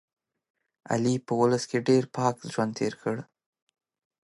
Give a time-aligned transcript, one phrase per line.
[0.91, 3.15] علي په اولس کې ډېر پاک ژوند تېر کړ.